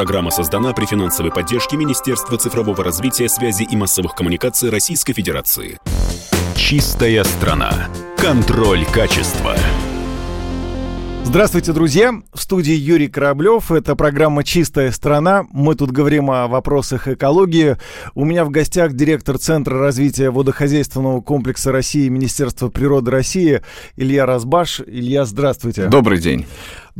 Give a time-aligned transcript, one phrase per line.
[0.00, 5.78] Программа создана при финансовой поддержке Министерства цифрового развития, связи и массовых коммуникаций Российской Федерации.
[6.56, 7.90] Чистая страна.
[8.16, 9.54] Контроль качества.
[11.22, 12.14] Здравствуйте, друзья!
[12.32, 13.70] В студии Юрий Кораблев.
[13.70, 15.44] Это программа «Чистая страна».
[15.52, 17.76] Мы тут говорим о вопросах экологии.
[18.14, 23.60] У меня в гостях директор Центра развития водохозяйственного комплекса России Министерства природы России
[23.96, 24.80] Илья Разбаш.
[24.80, 25.88] Илья, здравствуйте.
[25.88, 26.46] Добрый день.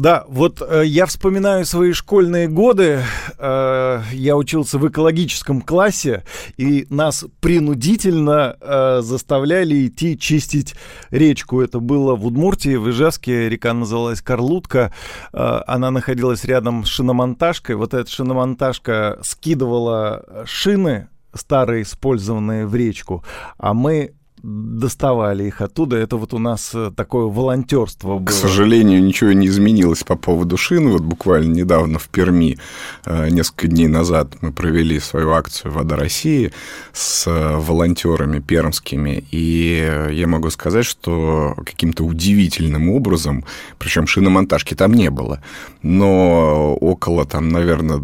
[0.00, 3.02] Да, вот э, я вспоминаю свои школьные годы.
[3.36, 6.24] Э, я учился в экологическом классе,
[6.56, 10.74] и нас принудительно э, заставляли идти чистить
[11.10, 11.60] речку.
[11.60, 13.50] Это было в Удмуртии, в Ижевске.
[13.50, 14.90] Река называлась Карлутка.
[15.34, 17.76] Э, она находилась рядом с шиномонтажкой.
[17.76, 23.22] Вот эта шиномонтажка скидывала шины старые, использованные в речку,
[23.58, 25.96] а мы доставали их оттуда.
[25.96, 28.26] Это вот у нас э, такое волонтерство было.
[28.26, 30.90] К сожалению, ничего не изменилось по поводу шин.
[30.90, 32.58] Вот буквально недавно в Перми,
[33.04, 36.52] э, несколько дней назад, мы провели свою акцию «Вода России»
[36.92, 39.24] с э, волонтерами пермскими.
[39.30, 43.44] И я могу сказать, что каким-то удивительным образом,
[43.78, 45.42] причем шиномонтажки там не было,
[45.82, 47.98] но около, там, наверное,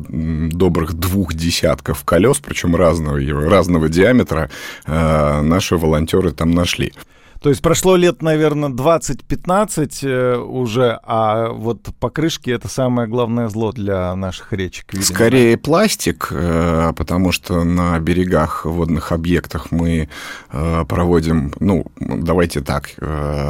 [0.50, 4.50] добрых двух десятков колес, причем разного, разного диаметра,
[4.86, 6.92] наши волонтеры которые там нашли.
[7.40, 13.72] То есть прошло лет, наверное, 20-15 э, уже, а вот покрышки это самое главное зло
[13.72, 14.92] для наших речек.
[14.92, 20.08] Видимо, Скорее пластик, э, потому что на берегах водных объектах мы
[20.50, 22.90] э, проводим, ну, давайте так,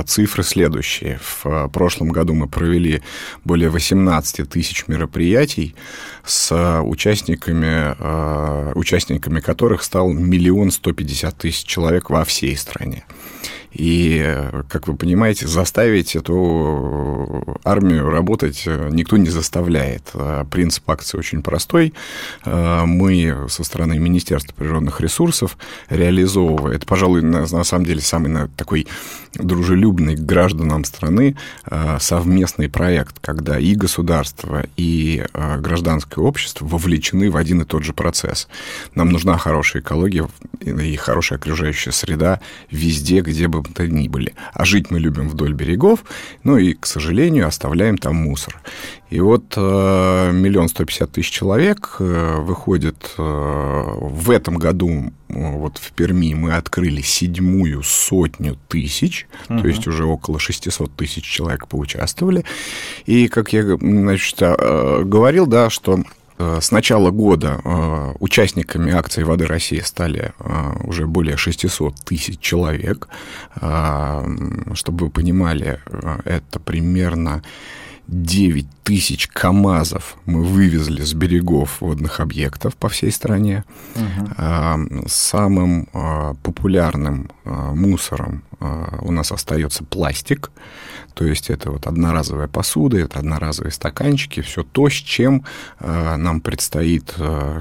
[0.06, 1.19] цифры следующие.
[1.23, 3.03] В прошлом году мы провели
[3.45, 5.75] более 18 тысяч мероприятий
[6.25, 13.05] с участниками, участниками которых стал миллион сто пятьдесят тысяч человек во всей стране.
[13.79, 14.35] И,
[14.71, 20.13] как вы понимаете, заставить эту армию работать никто не заставляет.
[20.51, 21.93] Принцип акции очень простой.
[22.45, 25.59] Мы со стороны Министерства природных ресурсов
[25.91, 28.87] реализовывая, это, пожалуй, на, на самом деле самый такой
[29.34, 31.37] дружелюбный к гражданам страны
[32.00, 35.27] совместный проект, когда и государство, и
[35.59, 38.49] гражданское общество вовлечены в один и тот же процесс.
[38.95, 40.27] Нам нужна хорошая экология
[40.61, 42.41] и хорошая окружающая среда
[42.71, 44.34] везде, где бы то ни были.
[44.53, 46.04] А жить мы любим вдоль берегов,
[46.43, 48.60] ну и, к сожалению, оставляем там мусор.
[49.10, 55.78] И вот э, миллион сто пятьдесят тысяч человек э, выходит э, в этом году вот
[55.78, 59.60] в Перми мы открыли седьмую сотню тысяч, uh-huh.
[59.60, 62.44] то есть уже около 600 тысяч человек поучаствовали.
[63.06, 66.05] И, как я значит, говорил, да, что
[66.39, 73.09] с начала года э, участниками акции «Воды России» стали э, уже более 600 тысяч человек.
[73.55, 75.81] Чтобы вы понимали,
[76.25, 77.43] это примерно
[78.09, 83.65] 9 тысяч КАМАЗов мы вывезли с берегов водных объектов по всей стране.
[83.97, 85.09] Угу.
[85.09, 85.89] Самым
[86.45, 90.53] популярным мусором у нас остается пластик.
[91.15, 95.45] То есть это вот одноразовая посуда, это одноразовые стаканчики, все то, с чем
[95.81, 97.15] нам предстоит,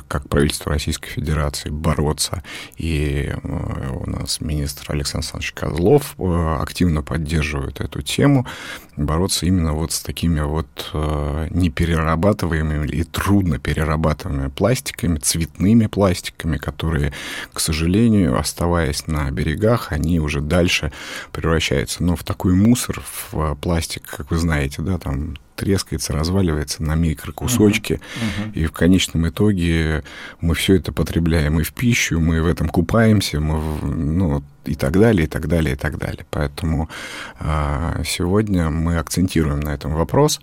[0.10, 2.44] как правительство Российской Федерации, бороться.
[2.76, 8.46] И у нас министр Александр Александрович Козлов активно поддерживает эту тему,
[8.98, 10.90] бороться именно вот с такими вот
[11.50, 17.14] неперерабатываемыми и трудно перерабатываемыми пластиками, цветными пластиками, которые,
[17.54, 20.92] к сожалению, оставаясь на берегах, они уже дальше
[21.32, 26.96] превращаются ну, в такой мусор, в пластик, как вы знаете, да, там трескается, разваливается на
[26.96, 28.00] микрокусочки, uh-huh.
[28.48, 28.54] Uh-huh.
[28.54, 30.04] и в конечном итоге
[30.42, 34.94] мы все это потребляем и в пищу, мы в этом купаемся, мы, ну, и так
[34.94, 36.26] далее, и так далее, и так далее.
[36.30, 36.90] Поэтому
[37.40, 40.42] э, сегодня мы акцентируем на этом вопрос.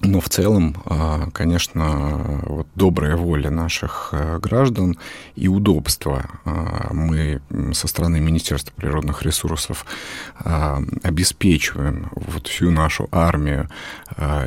[0.00, 4.98] Но в целом, а, конечно, вот добрая воля наших э, граждан
[5.36, 7.40] и удобство а, мы
[7.72, 9.86] со стороны Министерства природных ресурсов
[10.38, 13.68] а, обеспечиваем вот всю нашу армию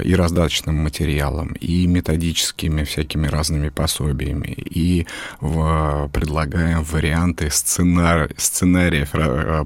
[0.03, 5.05] и раздаточным материалом, и методическими всякими разными пособиями, и
[5.39, 9.11] предлагаем варианты сценар, сценариев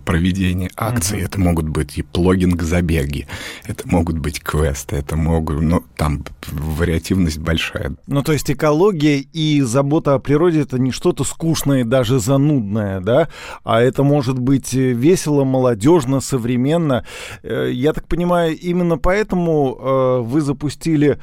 [0.04, 1.20] проведения акций.
[1.20, 1.26] Mm-hmm.
[1.26, 3.28] Это могут быть и плогинг-забеги,
[3.66, 7.96] это могут быть квесты, это могут ну, там вариативность большая.
[8.06, 13.28] Ну, то есть экология и забота о природе— это не что-то скучное, даже занудное, да?
[13.64, 17.06] А это может быть весело, молодежно, современно.
[17.42, 21.20] Э, я так понимаю, именно поэтому э, вы запустили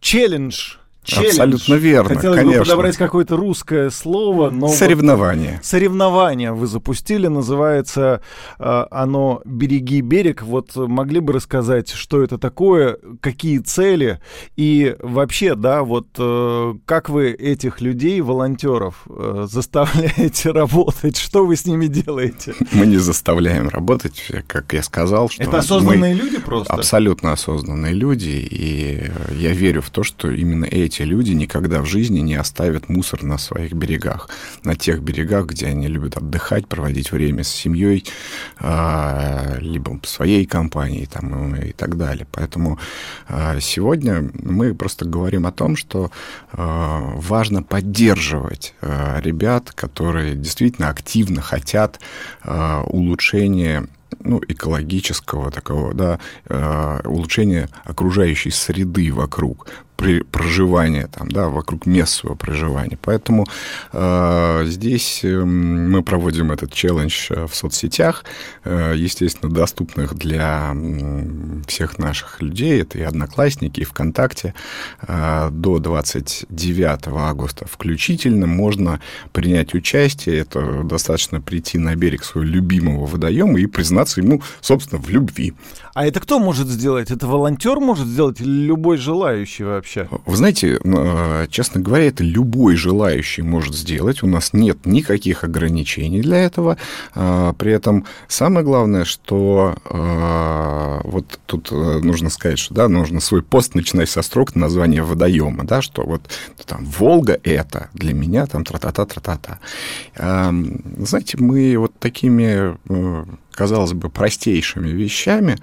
[0.00, 0.74] челлендж
[1.04, 1.30] челлендж.
[1.30, 2.60] Абсолютно верно, Хотелось конечно.
[2.60, 4.68] бы подобрать какое-то русское слово, но...
[4.68, 5.54] Соревнование.
[5.56, 8.20] Вот соревнование вы запустили, называется
[8.58, 10.42] э, оно «Береги берег».
[10.42, 14.20] Вот могли бы рассказать, что это такое, какие цели
[14.56, 21.56] и вообще, да, вот э, как вы этих людей, волонтеров, э, заставляете работать, что вы
[21.56, 22.54] с ними делаете?
[22.72, 25.28] Мы не заставляем работать, как я сказал.
[25.28, 26.72] Что это осознанные мы люди просто?
[26.72, 32.20] Абсолютно осознанные люди, и я верю в то, что именно эти люди никогда в жизни
[32.20, 34.28] не оставят мусор на своих берегах,
[34.62, 38.04] на тех берегах, где они любят отдыхать, проводить время с семьей,
[38.58, 42.26] а, либо своей компанией там, и так далее.
[42.32, 42.78] Поэтому
[43.28, 46.10] а, сегодня мы просто говорим о том, что
[46.52, 52.00] а, важно поддерживать ребят, которые действительно активно хотят
[52.44, 53.86] улучшения
[54.20, 56.18] ну, экологического такого, да,
[56.48, 59.66] э, улучшения окружающей среды вокруг,
[59.96, 62.98] при проживания там, да, вокруг мест своего проживания.
[63.00, 63.46] Поэтому
[63.92, 68.24] э, здесь э, мы проводим этот челлендж в соцсетях,
[68.64, 70.76] э, естественно, доступных для
[71.66, 74.52] всех наших людей, это и Одноклассники, и ВКонтакте.
[75.08, 79.00] Э, до 29 августа включительно можно
[79.32, 85.08] принять участие, это достаточно прийти на берег своего любимого водоема и признаться ему, собственно, в
[85.08, 85.54] любви.
[85.94, 87.10] А это кто может сделать?
[87.10, 90.08] Это волонтер может сделать или любой желающий вообще?
[90.26, 94.22] Вы знаете, э, честно говоря, это любой желающий может сделать.
[94.22, 96.76] У нас нет никаких ограничений для этого.
[97.14, 99.53] А, при этом самое главное, что
[99.90, 105.02] э, вот тут э, нужно сказать, что да, нужно свой пост начинать со строк названия
[105.02, 106.22] водоема, да, что вот
[106.66, 109.58] там Волга это для меня там тра-та-та, тра-та-та.
[110.16, 112.76] Знаете, мы вот такими
[113.54, 115.56] казалось бы, простейшими вещами,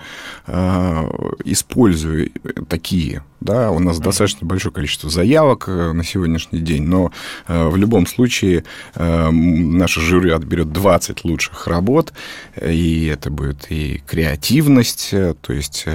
[0.48, 1.10] э,
[1.46, 2.30] используя
[2.70, 4.04] такие да, у нас mm-hmm.
[4.04, 7.12] достаточно большое количество заявок э, на сегодняшний день, но
[7.48, 8.64] э, в любом случае
[8.96, 12.14] наша жюри отберет 20 лучших работ,
[12.62, 15.86] и это будет и креативность, то есть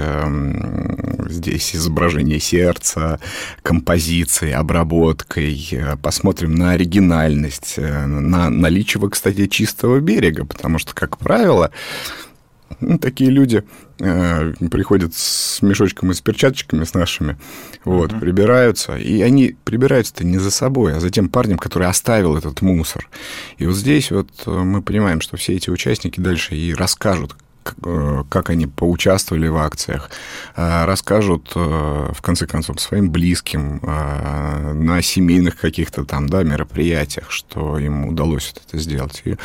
[1.29, 3.19] здесь изображение сердца,
[3.61, 11.71] композицией, обработкой, посмотрим на оригинальность, на наличие, кстати, чистого берега, потому что, как правило,
[12.79, 13.63] ну, такие люди
[13.99, 17.37] э, приходят с мешочком и с перчаточками с нашими,
[17.83, 18.19] вот, uh-huh.
[18.19, 23.09] прибираются, и они прибираются-то не за собой, а за тем парнем, который оставил этот мусор.
[23.57, 27.35] И вот здесь вот э, мы понимаем, что все эти участники дальше и расскажут,
[28.29, 30.09] как они поучаствовали в акциях,
[30.55, 37.77] э, расскажут, э, в конце концов, своим близким на семейных каких-то там, да, мероприятиях, что
[37.79, 39.21] им удалось это сделать.
[39.25, 39.35] И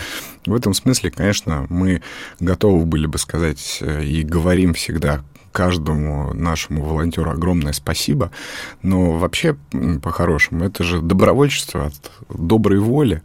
[0.46, 2.02] в этом смысле, конечно, мы
[2.40, 5.22] готовы были бы сказать и говорим всегда
[5.52, 8.30] каждому нашему волонтеру огромное спасибо.
[8.82, 9.56] Но вообще,
[10.02, 13.22] по-хорошему, это же добровольчество от доброй воли.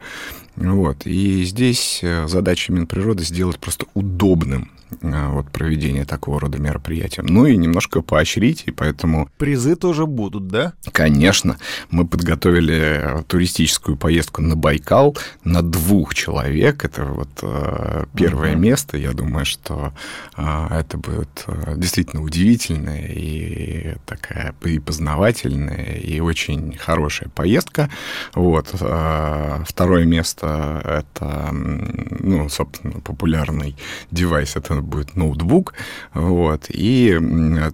[0.58, 1.06] Вот.
[1.06, 4.72] И здесь задача Минприроды сделать просто удобным
[5.02, 7.22] Э, вот, проведение такого рода мероприятия.
[7.22, 9.30] Ну и немножко поощрить, и поэтому...
[9.38, 10.74] Призы тоже будут, да?
[10.92, 11.58] Конечно.
[11.90, 16.86] Мы подготовили туристическую поездку на Байкал на двух человек.
[16.86, 18.60] Это вот э, первое uh-huh.
[18.60, 18.98] место.
[18.98, 19.94] Я думаю, что
[20.38, 27.90] э, это будет э, действительно удивительная и такая и познавательная, и очень хорошая поездка.
[28.34, 28.70] Вот.
[28.80, 30.47] Э, второе место—
[30.84, 33.76] это, ну, собственно, популярный
[34.12, 35.74] девайс— это будет ноутбук.
[36.14, 36.66] Вот.
[36.70, 37.18] И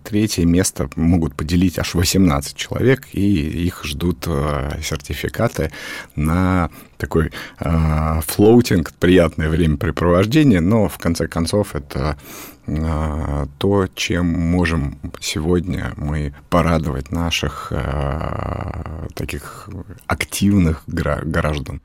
[0.03, 5.71] третье место могут поделить аж 18 человек, и их ждут э, сертификаты
[6.15, 6.69] на
[7.03, 12.17] такой э, флоутинг, приятное времяпрепровождение, но в конце концов это
[12.65, 19.69] э, то, чем можем сегодня мы порадовать наших э, таких
[20.07, 21.81] активных граждан.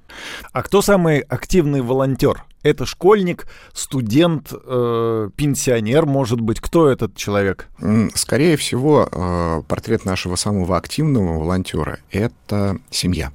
[0.53, 2.45] А кто самый активный волонтер?
[2.63, 6.61] Это школьник, студент, э, пенсионер, может быть.
[6.61, 7.67] Кто этот человек?
[8.15, 13.33] Скорее всего, э, портрет нашего самого активного волонтера— это семья.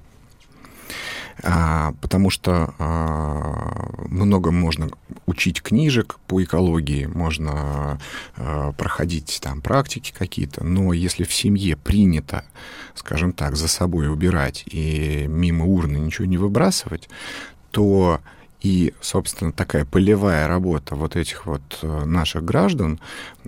[1.41, 4.89] А, потому что а, много можно
[5.25, 7.99] учить книжек по экологии, можно
[8.35, 12.45] а, проходить там практики какие-то, но если в семье принято,
[12.93, 17.09] скажем так, за собой убирать и мимо урны ничего не выбрасывать,
[17.71, 18.21] то
[18.63, 22.97] и, собственно, такая полевая работа вот этих вот э, наших граждан,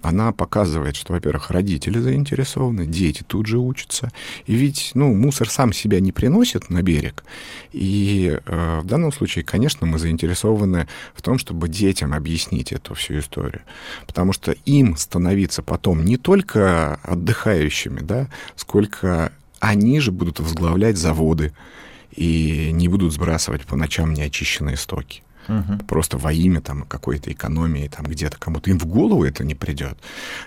[0.01, 4.12] она показывает, что, во-первых, родители заинтересованы, дети тут же учатся.
[4.45, 7.24] И ведь, ну, мусор сам себя не приносит на берег.
[7.72, 13.19] И э, в данном случае, конечно, мы заинтересованы в том, чтобы детям объяснить эту всю
[13.19, 13.62] историю.
[14.05, 19.31] Потому что им становиться потом не только отдыхающими, да, сколько
[19.62, 21.53] они же будут возглавлять заводы
[22.15, 25.77] и не будут сбрасывать по ночам неочищенные стоки угу.
[25.88, 28.69] просто во имя там, какой-то экономии там где-то кому-то.
[28.69, 29.98] Им в голову это не придет.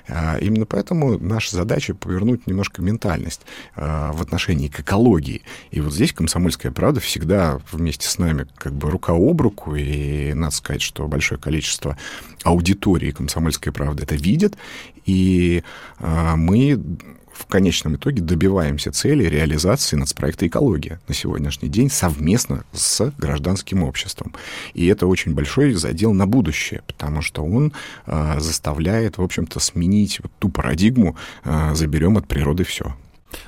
[0.08, 3.42] А, именно поэтому наша задача повернуть немножко ментальность
[3.74, 5.42] а, в отношении к экологии.
[5.70, 10.32] И вот здесь «Комсомольская правда» всегда вместе с нами как бы рука об руку, и
[10.34, 11.96] надо сказать, что большое количество
[12.44, 14.56] аудитории «Комсомольской правды» это видит,
[15.06, 15.62] и
[15.98, 16.80] а, мы
[17.38, 24.34] в конечном итоге добиваемся цели реализации нацпроекта «Экология» на сегодняшний день совместно с гражданским обществом.
[24.74, 27.72] И это очень большой задел на будущее, потому что он
[28.06, 32.96] э, заставляет, в общем-то, сменить вот ту парадигму э, «заберем от природы все».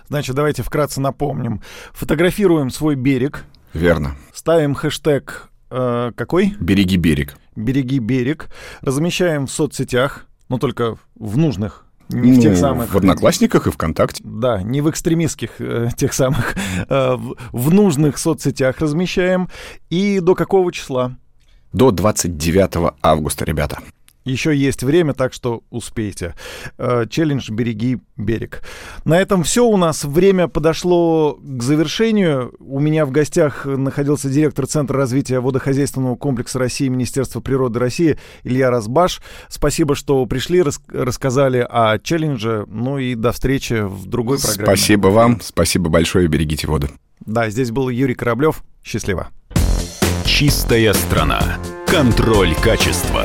[0.09, 1.61] Значит, давайте вкратце напомним.
[1.93, 3.45] Фотографируем свой берег.
[3.75, 4.17] Верно.
[4.33, 6.55] Ставим хэштег э, какой?
[6.61, 7.37] «Береги берег».
[7.57, 8.51] «Береги берег».
[8.83, 12.93] Размещаем в соцсетях, но только в нужных не ну, в тех самых...
[12.93, 14.23] В Одноклассниках и ВКонтакте.
[14.25, 16.57] Да, не в экстремистских э, тех самых.
[16.89, 19.49] Э, в, в нужных соцсетях размещаем.
[19.91, 21.17] И до какого числа?
[21.73, 23.79] До 29 августа, ребята.
[24.25, 26.35] Еще есть время, так что успейте.
[26.77, 28.63] Э, челлендж «Береги берег».
[29.05, 30.05] На этом все у нас.
[30.05, 32.55] Время подошло к завершению.
[32.59, 38.71] У меня в гостях находился директор Центра развития водохозяйственного комплекса России Министерства природы России Илья
[38.71, 39.21] Разбаш.
[39.49, 42.67] Спасибо, что пришли, рас рассказали о челлендже.
[42.69, 44.67] Ну и до встречи в другой программе.
[44.67, 45.41] Спасибо вам.
[45.41, 46.29] Спасибо большое.
[46.29, 46.89] Берегите воду.
[47.25, 48.63] Да, здесь был Юрий Кораблев.
[48.83, 49.29] Счастливо.
[50.25, 51.59] Чистая страна.
[51.87, 53.25] Контроль качества.